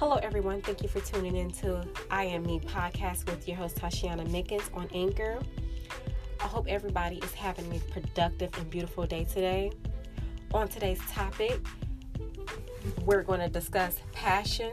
Hello, 0.00 0.16
everyone. 0.22 0.62
Thank 0.62 0.82
you 0.82 0.88
for 0.88 1.00
tuning 1.00 1.36
in 1.36 1.50
to 1.50 1.86
I 2.10 2.24
Am 2.24 2.44
Me 2.44 2.58
podcast 2.58 3.28
with 3.28 3.46
your 3.46 3.58
host, 3.58 3.76
Tysheona 3.76 4.26
Mickens 4.30 4.74
on 4.74 4.88
Anchor. 4.94 5.38
I 6.40 6.44
hope 6.44 6.68
everybody 6.68 7.16
is 7.18 7.34
having 7.34 7.70
a 7.76 7.78
productive 7.92 8.48
and 8.56 8.70
beautiful 8.70 9.04
day 9.04 9.24
today. 9.24 9.70
On 10.54 10.66
today's 10.68 11.00
topic, 11.10 11.60
we're 13.04 13.22
going 13.22 13.40
to 13.40 13.50
discuss 13.50 13.98
passion. 14.12 14.72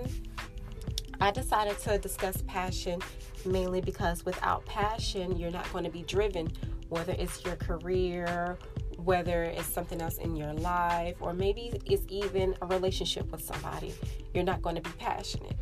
I 1.20 1.32
decided 1.32 1.78
to 1.80 1.98
discuss 1.98 2.42
passion 2.48 3.02
mainly 3.46 3.82
because 3.82 4.24
without 4.24 4.66
passion, 4.66 5.38
you're 5.38 5.52
not 5.52 5.70
going 5.74 5.84
to 5.84 5.92
be 5.92 6.04
driven, 6.04 6.48
whether 6.88 7.12
it's 7.20 7.44
your 7.44 7.58
career, 7.58 8.58
whether 8.98 9.44
it's 9.44 9.68
something 9.68 10.02
else 10.02 10.18
in 10.18 10.36
your 10.36 10.54
life, 10.54 11.16
or 11.22 11.34
maybe 11.34 11.72
it's 11.86 12.04
even 12.10 12.56
a 12.62 12.66
relationship 12.66 13.32
with 13.32 13.42
somebody. 13.42 13.94
You're 14.34 14.44
not 14.44 14.62
going 14.62 14.76
to 14.76 14.82
be 14.82 14.90
passionate. 14.98 15.58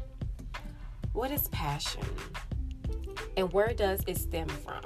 What 1.13 1.31
is 1.31 1.47
passion? 1.49 2.03
And 3.37 3.51
where 3.53 3.73
does 3.73 4.01
it 4.07 4.17
stem 4.17 4.47
from? 4.47 4.81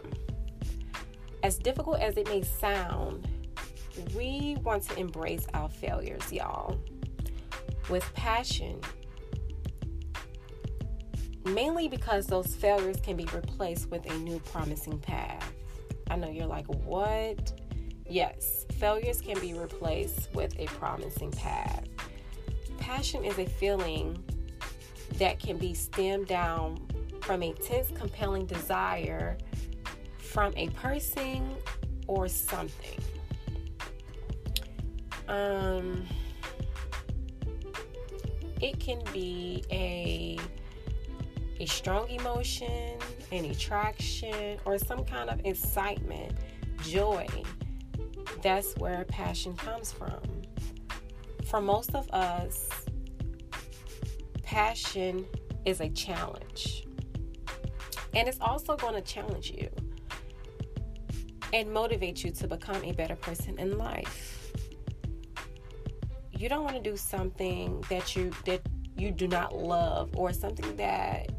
As 1.44 1.58
difficult 1.58 2.00
as 2.00 2.18
it 2.18 2.28
may 2.28 2.42
sound, 2.42 3.28
we 4.16 4.58
want 4.64 4.84
to 4.84 5.00
embrace 5.00 5.46
our 5.54 5.70
failures, 5.70 6.32
y'all. 6.32 6.78
With 7.90 8.04
passion, 8.14 8.80
mainly 11.46 11.88
because 11.88 12.28
those 12.28 12.56
failures 12.56 12.98
can 13.02 13.16
be 13.16 13.26
replaced 13.34 13.90
with 13.90 14.06
a 14.10 14.18
new 14.20 14.40
promising 14.40 15.00
path. 15.00 15.54
I 16.12 16.16
know 16.16 16.30
you're 16.30 16.46
like, 16.46 16.68
what? 16.68 17.59
Yes, 18.10 18.66
failures 18.80 19.22
can 19.22 19.40
be 19.40 19.54
replaced 19.54 20.34
with 20.34 20.60
a 20.60 20.66
promising 20.66 21.32
path. 21.32 21.84
Passion 22.80 23.24
is 23.24 23.38
a 23.38 23.46
feeling 23.46 24.24
that 25.16 25.40
can 25.40 25.58
be 25.58 25.76
stemmed 25.76 26.28
down 26.28 26.80
from 27.22 27.44
a 27.44 27.54
tense, 27.54 27.92
compelling 27.94 28.48
desire 28.48 29.38
from 30.18 30.54
a 30.56 30.70
person 30.70 31.56
or 32.08 32.28
something. 32.28 33.00
Um, 35.28 36.08
it 38.60 38.80
can 38.80 39.04
be 39.14 39.64
a 39.72 40.40
a 41.60 41.66
strong 41.66 42.10
emotion, 42.10 42.98
an 43.32 43.46
attraction, 43.46 44.58
or 44.66 44.80
some 44.80 45.04
kind 45.04 45.30
of 45.30 45.42
excitement, 45.44 46.34
joy. 46.84 47.28
That's 48.42 48.76
where 48.78 49.04
passion 49.06 49.56
comes 49.56 49.92
from. 49.92 50.22
For 51.46 51.62
most 51.62 51.96
of 51.96 52.10
us, 52.12 52.70
passion 54.44 55.26
is 55.66 55.82
a 55.82 55.90
challenge. 55.90 56.88
And 58.14 58.28
it's 58.28 58.40
also 58.42 58.76
going 58.76 58.96
to 58.96 59.02
challenge 59.02 59.52
you 59.52 59.70
and 61.54 61.72
motivate 61.72 62.24
you 62.24 62.32
to 62.32 62.48
become 62.48 62.84
a 62.84 62.92
better 62.92 63.16
person 63.16 63.60
in 63.60 63.78
life. 63.78 64.52
You 66.32 66.50
don't 66.50 66.64
want 66.64 66.82
to 66.82 66.82
do 66.82 66.96
something 66.96 67.84
that 67.90 68.16
you 68.16 68.32
that 68.46 68.62
you 68.96 69.12
do 69.12 69.28
not 69.28 69.56
love 69.56 70.16
or 70.16 70.34
something 70.34 70.76
that 70.78 71.30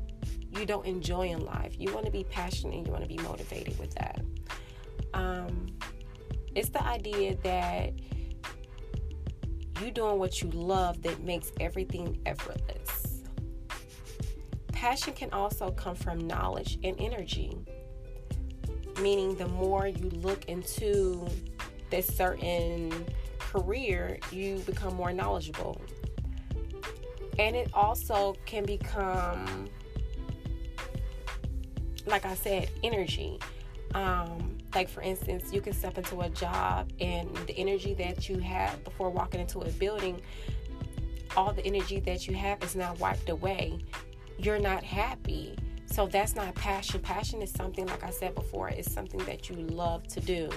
you 0.51 0.67
don't 0.67 0.87
enjoy 0.87 1.29
in 1.29 1.45
life. 1.45 1.75
You 1.79 1.93
want 1.93 2.07
to 2.07 2.13
be 2.13 2.25
passionate 2.25 2.75
and 2.75 2.87
you 2.87 2.93
want 2.93 3.05
to 3.05 3.09
be 3.09 3.19
motivated 3.19 3.79
with 3.79 3.95
that. 3.95 4.21
Um, 5.15 5.60
it's 6.55 6.69
the 6.71 6.83
idea 6.85 7.37
that 7.43 7.93
you 9.81 9.91
doing 9.91 10.19
what 10.19 10.43
you 10.43 10.51
love 10.51 11.03
that 11.03 11.23
makes 11.23 11.53
everything 11.61 12.21
effortless. 12.27 13.23
Passion 14.73 15.13
can 15.15 15.31
also 15.33 15.71
come 15.71 15.95
from 15.95 16.19
knowledge 16.27 16.79
and 16.85 16.99
energy, 16.99 17.57
meaning 19.01 19.35
the 19.37 19.49
more 19.49 19.87
you 19.87 20.11
look 20.11 20.47
into 20.47 21.27
this 21.91 22.07
certain 22.07 23.07
career, 23.39 24.19
you 24.31 24.59
become 24.61 24.95
more 24.95 25.13
knowledgeable. 25.13 25.81
And 27.39 27.57
it 27.57 27.71
also 27.73 28.37
can 28.45 28.65
become 28.65 29.69
like 32.07 32.25
I 32.25 32.35
said, 32.35 32.71
energy. 32.83 33.39
Um, 33.95 34.59
like 34.75 34.89
for 34.89 35.03
instance, 35.03 35.53
you 35.53 35.61
can 35.61 35.73
step 35.73 35.99
into 35.99 36.21
a 36.21 36.29
job 36.31 36.93
and 37.01 37.35
the 37.47 37.57
energy 37.57 37.95
that 37.95 38.29
you 38.29 38.39
have 38.39 38.83
before 38.85 39.11
walking 39.11 39.41
into 39.41 39.61
a 39.61 39.71
building, 39.73 40.21
all 41.37 41.53
the 41.53 41.65
energy 41.65 42.01
that 42.01 42.27
you 42.27 42.35
have 42.35 42.63
is 42.63 42.77
now 42.77 42.95
wiped 42.95 43.29
away. 43.29 43.79
You're 44.39 44.59
not 44.59 44.83
happy. 44.83 45.57
So 45.87 46.07
that's 46.07 46.37
not 46.37 46.55
passion. 46.55 47.01
Passion 47.01 47.43
is 47.43 47.51
something, 47.51 47.87
like 47.87 48.05
I 48.05 48.11
said 48.11 48.35
before, 48.35 48.69
is 48.69 48.91
something 48.91 49.21
that 49.25 49.49
you 49.49 49.57
love 49.57 50.07
to 50.09 50.21
do. 50.21 50.49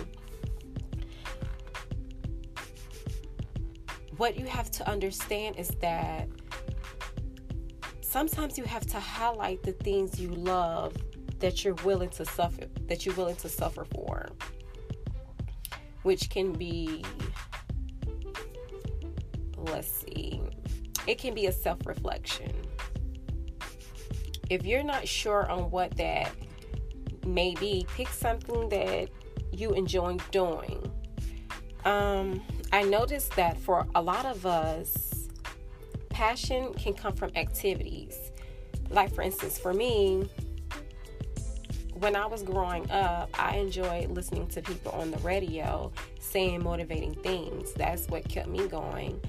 What 4.18 4.38
you 4.38 4.46
have 4.46 4.70
to 4.72 4.88
understand 4.88 5.58
is 5.58 5.70
that 5.82 6.30
sometimes 8.02 8.60
you 8.60 8.64
have 8.64 8.86
to 8.86 9.00
highlight 9.00 9.64
the 9.64 9.72
things 9.72 10.20
you 10.20 10.30
love 10.30 10.96
that 11.44 11.64
you're 11.64 11.76
willing 11.86 12.10
to 12.10 12.26
suffer 12.26 12.66
that 12.88 13.06
you're 13.06 13.16
willing 13.16 13.36
to 13.36 13.50
suffer 13.50 13.86
for 13.86 14.30
which 16.04 16.30
can 16.30 16.52
be 16.54 17.04
let's 19.58 19.88
see 19.88 20.42
it 21.06 21.18
can 21.18 21.34
be 21.34 21.48
a 21.48 21.52
self-reflection. 21.52 22.52
If 24.50 24.66
you're 24.66 24.84
not 24.84 25.08
sure 25.08 25.50
on 25.50 25.70
what 25.72 25.96
that 25.98 26.32
may 27.26 27.56
be 27.56 27.86
pick 27.96 28.10
something 28.10 28.70
that 28.70 29.10
you 29.52 29.74
enjoy 29.74 30.18
doing. 30.32 30.92
Um, 31.86 32.42
i 32.72 32.82
noticed 32.82 33.36
that 33.36 33.60
for 33.60 33.86
a 33.94 34.02
lot 34.02 34.26
of 34.26 34.46
us 34.46 35.30
passion 36.10 36.74
can 36.74 36.94
come 36.94 37.14
from 37.14 37.32
activities. 37.36 38.32
Like 38.90 39.14
for 39.14 39.22
instance 39.22 39.58
for 39.58 39.74
me 39.74 40.30
when 42.00 42.16
I 42.16 42.26
was 42.26 42.44
growing 42.44 42.90
up, 42.92 43.30
I 43.40 43.58
enjoyed 43.58 44.12
listening 44.12 44.48
to 44.48 44.62
people 44.62 44.92
on 44.94 45.12
the 45.12 45.18
radio 45.20 45.92
saying 46.20 46.64
motivating 46.64 47.16
things. 47.16 47.74
That's 47.74 48.08
what 48.08 48.28
kept 48.28 48.50
me 48.50 48.68
going. 48.68 49.20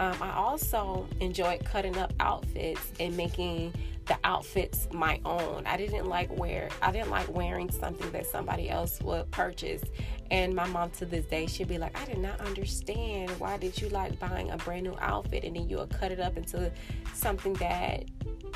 Um, 0.00 0.16
I 0.20 0.32
also 0.32 1.06
enjoyed 1.20 1.64
cutting 1.64 1.96
up 1.96 2.12
outfits 2.20 2.92
and 3.00 3.16
making 3.16 3.72
the 4.06 4.16
outfits 4.24 4.88
my 4.92 5.20
own. 5.24 5.64
I 5.66 5.76
didn't 5.76 6.06
like 6.06 6.34
wear 6.36 6.68
I 6.80 6.92
didn't 6.92 7.10
like 7.10 7.28
wearing 7.28 7.70
something 7.70 8.10
that 8.12 8.26
somebody 8.26 8.70
else 8.70 9.00
would 9.02 9.30
purchase. 9.30 9.82
And 10.30 10.54
my 10.54 10.66
mom 10.66 10.90
to 10.90 11.06
this 11.06 11.24
day 11.26 11.46
she'd 11.46 11.68
be 11.68 11.78
like, 11.78 11.98
I 12.00 12.04
did 12.04 12.18
not 12.18 12.40
understand 12.40 13.30
why 13.32 13.56
did 13.56 13.80
you 13.80 13.88
like 13.88 14.18
buying 14.18 14.50
a 14.50 14.56
brand 14.58 14.84
new 14.84 14.96
outfit 15.00 15.44
and 15.44 15.56
then 15.56 15.68
you 15.68 15.78
would 15.78 15.90
cut 15.90 16.12
it 16.12 16.20
up 16.20 16.36
into 16.36 16.70
something 17.14 17.54
that 17.54 18.04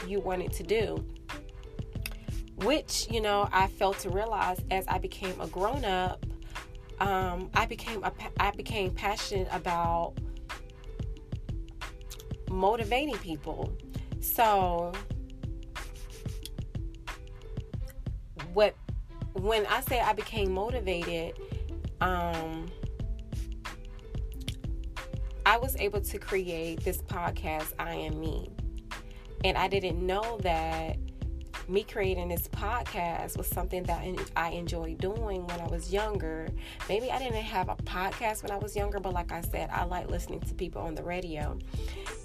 you 0.07 0.21
wanted 0.21 0.53
to 0.53 0.63
do 0.63 1.05
which 2.63 3.09
you 3.11 3.21
know 3.21 3.49
I 3.53 3.69
failed 3.69 3.99
to 4.01 4.11
realize 4.11 4.61
as 4.71 4.87
I 4.89 4.99
became 4.99 5.41
a 5.41 5.47
grown 5.47 5.85
up. 5.85 6.25
Um, 6.99 7.51
I 7.55 7.65
became 7.65 8.05
a, 8.05 8.13
I 8.39 8.51
became 8.51 8.91
passionate 8.91 9.49
about 9.51 10.15
motivating 12.51 13.17
people. 13.19 13.73
So 14.21 14.93
what 18.53 18.75
when 19.35 19.65
I 19.67 19.81
say 19.81 20.01
I 20.01 20.13
became 20.13 20.53
motivated, 20.53 21.39
um, 22.01 22.67
I 25.47 25.57
was 25.57 25.77
able 25.77 26.01
to 26.01 26.19
create 26.19 26.85
this 26.85 27.01
podcast, 27.03 27.73
I 27.79 27.95
Am 27.95 28.21
Me. 28.21 28.51
And 29.45 29.57
I 29.57 29.69
didn't 29.69 30.05
know 30.05 30.39
that 30.43 30.99
me 31.71 31.85
creating 31.85 32.29
this 32.29 32.49
podcast 32.49 33.37
was 33.39 33.47
something 33.47 33.85
that 33.85 34.05
I 34.37 34.51
enjoyed 34.51 34.99
doing 34.99 35.47
when 35.47 35.61
I 35.61 35.67
was 35.69 35.93
younger. 35.93 36.49
Maybe 36.89 37.11
I 37.11 37.19
didn't 37.19 37.43
have 37.43 37.69
a 37.69 37.77
podcast 37.77 38.43
when 38.43 38.51
I 38.51 38.57
was 38.57 38.75
younger, 38.75 38.99
but 38.99 39.13
like 39.13 39.31
I 39.31 39.41
said, 39.41 39.71
I 39.71 39.85
like 39.85 40.11
listening 40.11 40.41
to 40.41 40.55
people 40.55 40.83
on 40.83 40.95
the 40.97 41.03
radio. 41.05 41.57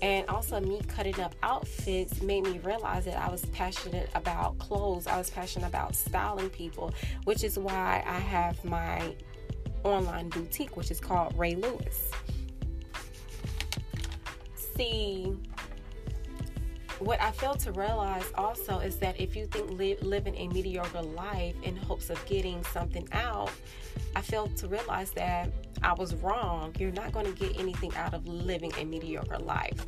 And 0.02 0.28
also, 0.28 0.60
me 0.60 0.82
cutting 0.88 1.20
up 1.20 1.36
outfits 1.44 2.22
made 2.22 2.44
me 2.44 2.60
realize 2.60 3.06
that 3.06 3.18
I 3.18 3.30
was 3.30 3.46
passionate 3.48 4.10
about 4.16 4.58
clothes. 4.58 5.06
I 5.06 5.18
was 5.18 5.30
passionate 5.30 5.68
about 5.68 5.96
styling 5.96 6.50
people, 6.50 6.94
which 7.26 7.44
is 7.44 7.60
why 7.60 8.04
I 8.06 8.18
have 8.18 8.64
my 8.66 9.16
online 9.84 10.30
boutique, 10.30 10.76
which 10.76 10.90
is 10.90 11.00
called 11.00 11.38
Rae 11.38 11.56
Louis. 11.56 12.12
See, 14.56 15.34
what 17.06 17.22
I 17.22 17.30
failed 17.30 17.60
to 17.60 17.72
realize 17.72 18.26
also 18.34 18.80
is 18.80 18.98
that 18.98 19.22
if 19.22 19.36
you 19.36 19.46
think 19.46 19.70
li- 19.70 19.98
living 20.02 20.36
a 20.38 20.48
mediocre 20.48 21.04
life 21.04 21.56
in 21.62 21.76
hopes 21.76 22.10
of 22.10 22.24
getting 22.26 22.64
something 22.64 23.08
out, 23.12 23.52
I 24.16 24.22
failed 24.22 24.58
to 24.58 24.68
realize 24.68 25.12
that 25.12 25.52
I 25.84 25.94
was 25.94 26.16
wrong. 26.16 26.76
You're 26.80 26.92
not 26.92 27.12
going 27.12 27.28
to 27.28 27.32
get 27.32 27.60
anything 27.60 27.96
out 27.96 28.16
of 28.16 28.28
living 28.28 28.74
a 28.80 28.86
mediocre 28.86 29.38
life. 29.38 29.86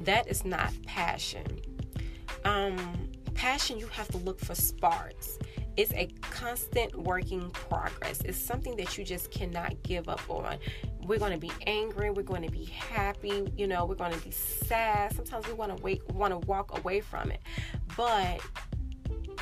That 0.00 0.26
is 0.26 0.44
not 0.44 0.72
passion. 0.84 1.46
Um, 2.44 3.12
passion, 3.34 3.78
you 3.78 3.86
have 3.86 4.08
to 4.08 4.18
look 4.18 4.40
for 4.40 4.56
sparks. 4.56 5.38
It's 5.76 5.92
a 5.92 6.06
constant 6.22 6.94
working 6.96 7.50
progress. 7.50 8.22
It's 8.22 8.38
something 8.38 8.76
that 8.76 8.96
you 8.96 9.04
just 9.04 9.30
cannot 9.30 9.82
give 9.82 10.08
up 10.08 10.22
on. 10.30 10.56
We're 11.02 11.18
going 11.18 11.32
to 11.32 11.38
be 11.38 11.52
angry. 11.66 12.10
We're 12.10 12.22
going 12.22 12.42
to 12.42 12.50
be 12.50 12.64
happy. 12.64 13.52
You 13.56 13.66
know, 13.66 13.84
we're 13.84 13.94
going 13.94 14.12
to 14.12 14.24
be 14.24 14.30
sad. 14.30 15.14
Sometimes 15.14 15.46
we 15.46 15.52
want 15.52 15.76
to 15.76 15.82
wait, 15.82 16.06
want 16.12 16.32
to 16.32 16.38
walk 16.46 16.78
away 16.78 17.00
from 17.00 17.30
it, 17.30 17.40
but 17.96 18.40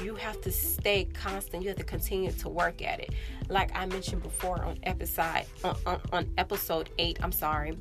you 0.03 0.17
have 0.17 0.41
to 0.41 0.51
stay 0.51 1.05
constant. 1.05 1.63
You 1.63 1.69
have 1.69 1.79
to 1.79 1.85
continue 1.85 2.33
to 2.33 2.49
work 2.49 2.83
at 2.83 3.01
it. 3.01 3.15
Like 3.49 3.71
I 3.75 3.87
mentioned 3.87 4.23
before 4.23 4.65
on 4.65 4.79
episode 4.83 5.45
on, 5.63 5.77
on, 5.87 6.01
on 6.13 6.33
episode 6.37 6.91
eight. 6.99 7.19
I'm 7.23 7.33
sorry, 7.33 7.79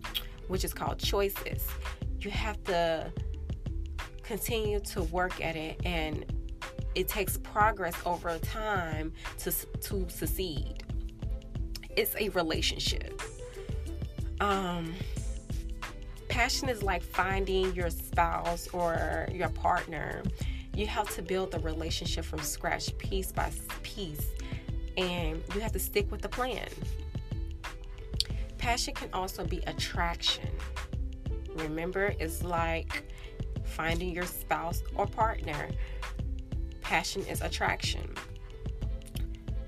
which 0.47 0.63
is 0.63 0.73
called 0.73 0.99
choices. 0.99 1.67
You 2.19 2.29
have 2.29 2.63
to 2.65 3.11
continue 4.21 4.79
to 4.79 5.03
work 5.03 5.43
at 5.43 5.55
it 5.55 5.81
and 5.85 6.25
it 6.95 7.07
takes 7.07 7.37
progress 7.37 7.95
over 8.05 8.37
time 8.39 9.13
to 9.39 9.51
to 9.51 10.09
succeed. 10.09 10.83
It's 11.95 12.15
a 12.17 12.29
relationship. 12.29 13.21
Um 14.39 14.93
passion 16.29 16.67
is 16.69 16.81
like 16.81 17.03
finding 17.03 17.73
your 17.75 17.89
spouse 17.89 18.67
or 18.73 19.27
your 19.31 19.49
partner. 19.49 20.23
You 20.75 20.87
have 20.87 21.13
to 21.15 21.21
build 21.21 21.51
the 21.51 21.59
relationship 21.59 22.25
from 22.25 22.39
scratch 22.39 22.97
piece 22.97 23.31
by 23.31 23.51
piece 23.83 24.31
and 24.97 25.41
you 25.53 25.61
have 25.61 25.71
to 25.73 25.79
stick 25.79 26.11
with 26.11 26.21
the 26.21 26.29
plan. 26.29 26.67
Passion 28.57 28.93
can 28.93 29.09
also 29.13 29.45
be 29.45 29.57
attraction. 29.67 30.49
Remember 31.55 32.15
it's 32.19 32.43
like 32.43 33.03
finding 33.63 34.13
your 34.13 34.25
spouse 34.25 34.81
or 34.95 35.05
partner. 35.05 35.69
Passion 36.93 37.25
is 37.25 37.41
attraction. 37.41 38.07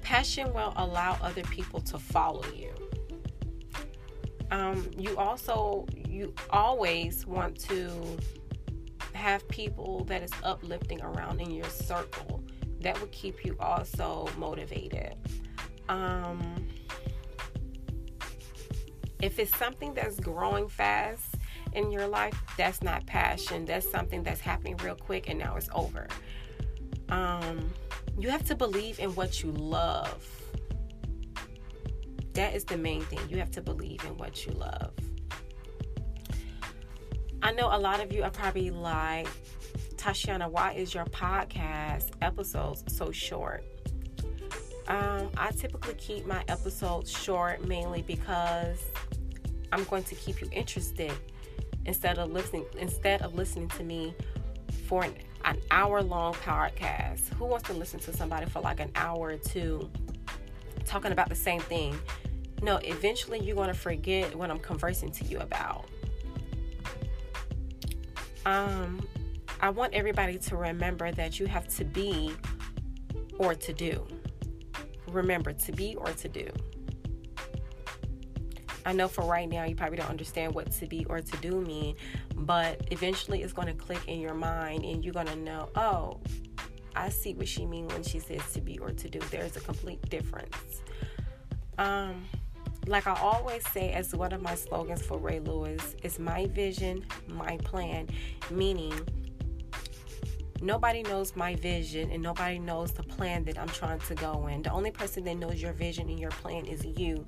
Passion 0.03 0.53
will 0.53 0.73
allow 0.75 1.17
other 1.23 1.41
people 1.41 1.81
to 1.81 1.97
follow 1.97 2.45
you. 2.53 2.71
Um, 4.51 4.91
you 4.95 5.17
also, 5.17 5.87
you 6.07 6.35
always 6.51 7.25
want 7.25 7.59
to 7.61 7.89
have 9.15 9.47
people 9.47 10.03
that 10.03 10.21
is 10.21 10.29
uplifting 10.43 11.01
around 11.01 11.41
in 11.41 11.49
your 11.49 11.65
circle. 11.65 12.43
That 12.81 13.01
will 13.01 13.09
keep 13.11 13.43
you 13.43 13.57
also 13.59 14.29
motivated. 14.37 15.15
Um, 15.89 16.67
if 19.19 19.39
it's 19.39 19.57
something 19.57 19.95
that's 19.95 20.19
growing 20.19 20.69
fast, 20.69 21.35
in 21.75 21.91
your 21.91 22.07
life, 22.07 22.41
that's 22.57 22.81
not 22.81 23.05
passion. 23.05 23.65
That's 23.65 23.89
something 23.89 24.23
that's 24.23 24.39
happening 24.39 24.77
real 24.77 24.95
quick 24.95 25.29
and 25.29 25.37
now 25.37 25.55
it's 25.57 25.69
over. 25.73 26.07
Um, 27.09 27.71
you 28.19 28.29
have 28.29 28.45
to 28.45 28.55
believe 28.55 28.99
in 28.99 29.13
what 29.15 29.43
you 29.43 29.51
love. 29.51 30.27
That 32.33 32.53
is 32.53 32.65
the 32.65 32.77
main 32.77 33.01
thing. 33.03 33.19
You 33.29 33.37
have 33.37 33.51
to 33.51 33.61
believe 33.61 34.03
in 34.03 34.17
what 34.17 34.45
you 34.45 34.53
love. 34.53 34.91
I 37.41 37.51
know 37.51 37.67
a 37.71 37.77
lot 37.77 38.01
of 38.01 38.11
you 38.11 38.23
are 38.23 38.31
probably 38.31 38.71
like, 38.71 39.27
Tysheona, 39.95 40.49
why 40.49 40.73
is 40.73 40.93
your 40.93 41.05
podcast 41.05 42.11
episodes 42.21 42.83
so 42.87 43.11
short? 43.11 43.63
Um, 44.87 45.29
I 45.37 45.51
typically 45.51 45.95
keep 45.95 46.25
my 46.25 46.43
episodes 46.47 47.11
short 47.11 47.67
mainly 47.67 48.03
because 48.03 48.79
I'm 49.71 49.83
going 49.85 50.03
to 50.03 50.15
keep 50.15 50.41
you 50.41 50.49
interested 50.51 51.11
instead 51.85 52.17
of 52.17 52.31
listening 52.31 52.65
instead 52.77 53.21
of 53.21 53.35
listening 53.35 53.69
to 53.69 53.83
me 53.83 54.15
for 54.85 55.03
an, 55.03 55.13
an 55.43 55.59
hour 55.71 56.01
long 56.01 56.33
podcast. 56.35 57.33
Who 57.33 57.45
wants 57.45 57.67
to 57.69 57.73
listen 57.73 57.99
to 58.01 58.13
somebody 58.13 58.45
for 58.45 58.61
like 58.61 58.79
an 58.79 58.91
hour 58.95 59.29
or 59.29 59.37
two 59.37 59.89
talking 60.85 61.11
about 61.11 61.29
the 61.29 61.35
same 61.35 61.61
thing? 61.61 61.97
No, 62.61 62.77
eventually 62.77 63.39
you're 63.39 63.55
going 63.55 63.67
to 63.67 63.73
forget 63.73 64.35
what 64.35 64.49
I'm 64.49 64.59
conversing 64.59 65.11
to 65.11 65.25
you 65.25 65.39
about. 65.39 65.85
Um, 68.45 69.05
I 69.59 69.69
want 69.69 69.93
everybody 69.93 70.37
to 70.37 70.55
remember 70.55 71.11
that 71.11 71.39
you 71.39 71.47
have 71.47 71.67
to 71.77 71.85
be 71.85 72.33
or 73.37 73.55
to 73.55 73.73
do. 73.73 74.05
Remember 75.07 75.51
to 75.53 75.71
be 75.71 75.95
or 75.95 76.07
to 76.07 76.29
do. 76.29 76.47
I 78.85 78.93
know 78.93 79.07
for 79.07 79.23
right 79.23 79.49
now 79.49 79.65
you 79.65 79.75
probably 79.75 79.97
don't 79.97 80.09
understand 80.09 80.53
what 80.53 80.71
to 80.73 80.85
be 80.87 81.05
or 81.05 81.19
to 81.19 81.37
do 81.37 81.59
mean, 81.59 81.95
but 82.35 82.81
eventually 82.91 83.41
it's 83.41 83.53
going 83.53 83.67
to 83.67 83.73
click 83.73 84.07
in 84.07 84.19
your 84.19 84.35
mind 84.35 84.85
and 84.85 85.03
you're 85.03 85.13
going 85.13 85.27
to 85.27 85.35
know, 85.35 85.69
oh, 85.75 86.19
I 86.95 87.09
see 87.09 87.33
what 87.33 87.47
she 87.47 87.65
means 87.65 87.91
when 87.91 88.03
she 88.03 88.19
says 88.19 88.41
to 88.53 88.61
be 88.61 88.77
or 88.79 88.91
to 88.91 89.09
do. 89.09 89.19
There's 89.31 89.57
a 89.57 89.59
complete 89.59 90.01
difference. 90.09 90.81
Um, 91.77 92.25
like 92.87 93.07
I 93.07 93.19
always 93.19 93.67
say, 93.69 93.91
as 93.91 94.15
one 94.15 94.31
of 94.31 94.41
my 94.41 94.55
slogans 94.55 95.01
for 95.01 95.17
Rae 95.17 95.39
Louis, 95.39 95.81
is 96.03 96.19
my 96.19 96.45
vision, 96.47 97.03
my 97.27 97.57
plan, 97.57 98.07
meaning 98.51 98.93
nobody 100.61 101.03
knows 101.03 101.35
my 101.35 101.55
vision 101.55 102.11
and 102.11 102.21
nobody 102.21 102.59
knows 102.59 102.91
the 102.91 103.03
plan 103.03 103.43
that 103.45 103.57
I'm 103.57 103.67
trying 103.67 103.99
to 103.99 104.15
go 104.15 104.47
in. 104.47 104.61
The 104.61 104.71
only 104.71 104.91
person 104.91 105.23
that 105.25 105.35
knows 105.35 105.61
your 105.61 105.73
vision 105.73 106.09
and 106.09 106.19
your 106.19 106.31
plan 106.31 106.65
is 106.65 106.85
you 106.85 107.25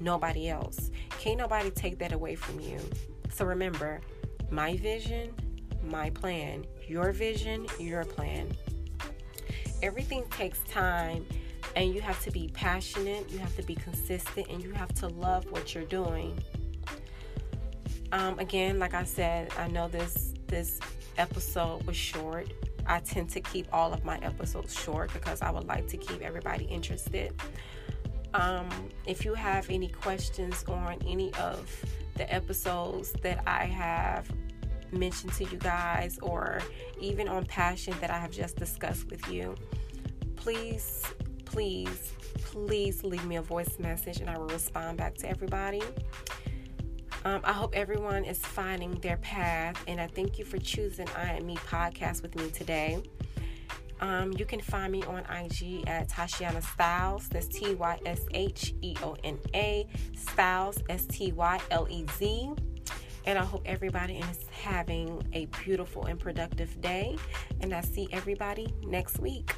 nobody 0.00 0.48
else. 0.48 0.90
Can't 1.18 1.38
nobody 1.38 1.70
take 1.70 1.98
that 1.98 2.12
away 2.12 2.34
from 2.34 2.60
you. 2.60 2.78
So 3.32 3.44
remember, 3.44 4.00
my 4.50 4.76
vision, 4.76 5.34
my 5.84 6.10
plan, 6.10 6.66
your 6.86 7.12
vision, 7.12 7.66
your 7.78 8.04
plan. 8.04 8.52
Everything 9.82 10.24
takes 10.30 10.60
time 10.64 11.26
and 11.76 11.94
you 11.94 12.00
have 12.00 12.22
to 12.24 12.30
be 12.30 12.48
passionate, 12.52 13.30
you 13.30 13.38
have 13.38 13.56
to 13.56 13.62
be 13.62 13.74
consistent, 13.74 14.46
and 14.48 14.62
you 14.62 14.72
have 14.72 14.92
to 14.94 15.08
love 15.08 15.50
what 15.50 15.74
you're 15.74 15.84
doing. 15.84 16.38
Um, 18.12 18.38
again, 18.38 18.78
like 18.78 18.94
I 18.94 19.04
said, 19.04 19.50
I 19.58 19.68
know 19.68 19.88
this 19.88 20.34
this 20.48 20.78
episode 21.16 21.86
was 21.86 21.96
short. 21.96 22.52
I 22.86 22.98
tend 22.98 23.30
to 23.30 23.40
keep 23.40 23.66
all 23.72 23.92
of 23.92 24.04
my 24.04 24.18
episodes 24.18 24.78
short 24.78 25.12
because 25.12 25.40
I 25.40 25.50
would 25.50 25.64
like 25.66 25.86
to 25.88 25.96
keep 25.96 26.20
everybody 26.20 26.64
interested. 26.64 27.32
Um, 28.34 28.68
if 29.06 29.24
you 29.24 29.34
have 29.34 29.68
any 29.68 29.88
questions 29.88 30.64
on 30.68 30.98
any 31.06 31.32
of 31.34 31.70
the 32.14 32.32
episodes 32.32 33.12
that 33.22 33.42
I 33.46 33.64
have 33.64 34.30
mentioned 34.90 35.32
to 35.34 35.44
you 35.44 35.58
guys, 35.58 36.18
or 36.22 36.60
even 37.00 37.28
on 37.28 37.44
passion 37.46 37.94
that 38.00 38.10
I 38.10 38.18
have 38.18 38.30
just 38.30 38.56
discussed 38.56 39.10
with 39.10 39.30
you, 39.30 39.54
please, 40.36 41.02
please, 41.44 42.12
please 42.44 43.04
leave 43.04 43.24
me 43.26 43.36
a 43.36 43.42
voice 43.42 43.78
message 43.78 44.20
and 44.20 44.28
I 44.28 44.38
will 44.38 44.48
respond 44.48 44.98
back 44.98 45.14
to 45.16 45.28
everybody. 45.28 45.82
Um, 47.24 47.40
I 47.44 47.52
hope 47.52 47.76
everyone 47.76 48.24
is 48.24 48.38
finding 48.38 48.92
their 48.94 49.16
path, 49.18 49.80
and 49.86 50.00
I 50.00 50.08
thank 50.08 50.40
you 50.40 50.44
for 50.44 50.58
choosing 50.58 51.06
I 51.16 51.36
Am 51.36 51.46
Me 51.46 51.54
podcast 51.54 52.20
with 52.20 52.34
me 52.34 52.50
today. 52.50 53.00
Um, 54.02 54.32
you 54.36 54.44
can 54.44 54.60
find 54.60 54.92
me 54.92 55.04
on 55.04 55.20
IG 55.20 55.84
at 55.86 56.08
Tysheona 56.08 56.60
Stylez. 56.60 57.28
That's 57.28 57.46
T 57.46 57.76
Y 57.76 58.00
S 58.04 58.26
H 58.34 58.74
E 58.82 58.96
O 59.02 59.16
N 59.22 59.38
A 59.54 59.86
Styles 60.16 60.78
S 60.90 61.06
T 61.06 61.30
Y 61.30 61.60
L 61.70 61.86
E 61.88 62.04
Z. 62.18 62.50
And 63.24 63.38
I 63.38 63.44
hope 63.44 63.62
everybody 63.64 64.18
is 64.18 64.40
having 64.50 65.22
a 65.32 65.46
beautiful 65.64 66.06
and 66.06 66.18
productive 66.18 66.80
day. 66.80 67.16
And 67.60 67.72
I 67.72 67.80
see 67.82 68.08
everybody 68.10 68.74
next 68.82 69.20
week. 69.20 69.54